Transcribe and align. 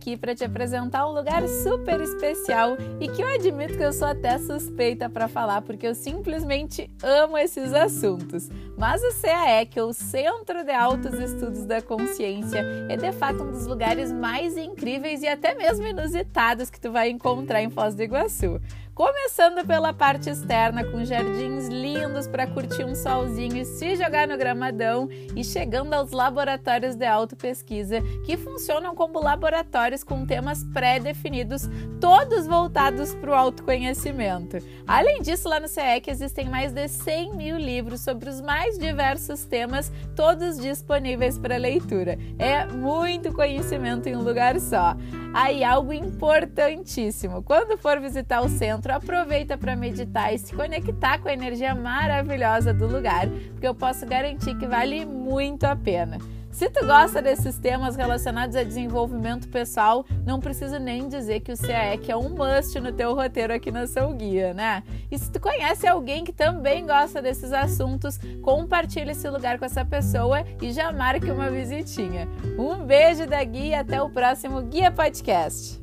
aqui 0.00 0.16
para 0.16 0.34
te 0.34 0.44
apresentar 0.44 1.06
um 1.06 1.12
lugar 1.12 1.46
super 1.46 2.00
especial 2.00 2.76
e 2.98 3.08
que 3.08 3.22
eu 3.22 3.28
admito 3.28 3.76
que 3.76 3.82
eu 3.82 3.92
sou 3.92 4.08
até 4.08 4.38
suspeita 4.38 5.10
para 5.10 5.28
falar 5.28 5.60
porque 5.60 5.86
eu 5.86 5.94
simplesmente 5.94 6.90
amo 7.02 7.36
esses 7.36 7.74
assuntos. 7.74 8.48
Mas 8.78 9.02
o 9.02 9.20
CAEC, 9.20 9.78
ou 9.78 9.92
Centro 9.92 10.64
de 10.64 10.72
Altos 10.72 11.18
Estudos 11.18 11.66
da 11.66 11.82
Consciência, 11.82 12.64
é 12.88 12.96
de 12.96 13.12
fato 13.12 13.42
um 13.42 13.50
dos 13.50 13.66
lugares 13.66 14.10
mais 14.10 14.56
incríveis 14.56 15.22
e 15.22 15.28
até 15.28 15.54
mesmo 15.54 15.86
inusitados 15.86 16.70
que 16.70 16.80
tu 16.80 16.90
vai 16.90 17.10
encontrar 17.10 17.62
em 17.62 17.68
Foz 17.68 17.94
do 17.94 18.02
Iguaçu. 18.02 18.60
Começando 19.00 19.66
pela 19.66 19.94
parte 19.94 20.28
externa, 20.28 20.84
com 20.84 21.02
jardins 21.06 21.68
lindos 21.68 22.28
para 22.28 22.46
curtir 22.46 22.84
um 22.84 22.94
solzinho 22.94 23.56
e 23.56 23.64
se 23.64 23.96
jogar 23.96 24.28
no 24.28 24.36
gramadão, 24.36 25.08
e 25.34 25.42
chegando 25.42 25.94
aos 25.94 26.10
laboratórios 26.10 26.94
de 26.96 27.06
autopesquisa, 27.06 28.02
que 28.26 28.36
funcionam 28.36 28.94
como 28.94 29.18
laboratórios 29.18 30.04
com 30.04 30.26
temas 30.26 30.62
pré-definidos, 30.64 31.66
todos 31.98 32.46
voltados 32.46 33.14
para 33.14 33.30
o 33.30 33.34
autoconhecimento. 33.34 34.58
Além 34.86 35.22
disso, 35.22 35.48
lá 35.48 35.58
no 35.58 35.66
CEEC 35.66 36.10
existem 36.10 36.50
mais 36.50 36.74
de 36.74 36.86
100 36.86 37.36
mil 37.36 37.56
livros 37.56 38.02
sobre 38.02 38.28
os 38.28 38.42
mais 38.42 38.78
diversos 38.78 39.46
temas, 39.46 39.90
todos 40.14 40.58
disponíveis 40.58 41.38
para 41.38 41.56
leitura. 41.56 42.18
É 42.38 42.66
muito 42.66 43.32
conhecimento 43.32 44.10
em 44.10 44.16
um 44.16 44.22
lugar 44.22 44.60
só. 44.60 44.94
Aí, 45.32 45.62
algo 45.62 45.92
importantíssimo: 45.92 47.42
quando 47.42 47.78
for 47.78 47.98
visitar 48.00 48.42
o 48.42 48.48
centro, 48.48 48.89
aproveita 48.92 49.56
para 49.56 49.76
meditar 49.76 50.34
e 50.34 50.38
se 50.38 50.54
conectar 50.54 51.18
com 51.18 51.28
a 51.28 51.32
energia 51.32 51.74
maravilhosa 51.74 52.72
do 52.72 52.86
lugar, 52.86 53.28
porque 53.52 53.66
eu 53.66 53.74
posso 53.74 54.06
garantir 54.06 54.56
que 54.56 54.66
vale 54.66 55.04
muito 55.04 55.64
a 55.64 55.76
pena. 55.76 56.18
Se 56.50 56.68
tu 56.68 56.84
gosta 56.84 57.22
desses 57.22 57.56
temas 57.58 57.94
relacionados 57.94 58.56
a 58.56 58.64
desenvolvimento 58.64 59.48
pessoal, 59.48 60.04
não 60.26 60.40
preciso 60.40 60.78
nem 60.78 61.08
dizer 61.08 61.40
que 61.40 61.52
o 61.52 61.56
CAEC 61.56 62.10
é 62.10 62.16
um 62.16 62.30
must 62.30 62.78
no 62.80 62.92
teu 62.92 63.14
roteiro 63.14 63.54
aqui 63.54 63.70
na 63.70 63.86
Sou 63.86 64.12
Guia, 64.12 64.52
né? 64.52 64.82
E 65.10 65.16
se 65.16 65.30
tu 65.30 65.38
conhece 65.38 65.86
alguém 65.86 66.24
que 66.24 66.32
também 66.32 66.84
gosta 66.84 67.22
desses 67.22 67.52
assuntos, 67.52 68.18
compartilhe 68.42 69.12
esse 69.12 69.28
lugar 69.30 69.58
com 69.58 69.64
essa 69.64 69.84
pessoa 69.84 70.44
e 70.60 70.72
já 70.72 70.90
marque 70.90 71.30
uma 71.30 71.50
visitinha. 71.50 72.28
Um 72.58 72.84
beijo 72.84 73.26
da 73.26 73.42
Guia 73.44 73.70
e 73.70 73.74
até 73.74 74.02
o 74.02 74.10
próximo 74.10 74.60
Guia 74.62 74.90
Podcast. 74.90 75.80